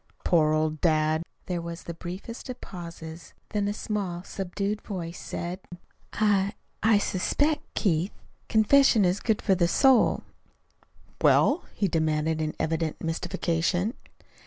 [0.23, 5.59] Poor old dad!" There was the briefest of pauses, then a small, subdued voice said:
[6.13, 8.11] "I I suspect, Keith,
[8.49, 10.23] confession is good for the soul."
[11.21, 13.93] "Well?" he demanded in evident mystification.